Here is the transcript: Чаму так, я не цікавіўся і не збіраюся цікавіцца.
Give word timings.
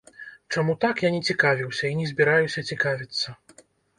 Чаму 0.53 0.73
так, 0.85 1.03
я 1.07 1.11
не 1.15 1.19
цікавіўся 1.33 1.85
і 1.91 1.99
не 1.99 2.07
збіраюся 2.11 2.65
цікавіцца. 2.73 3.27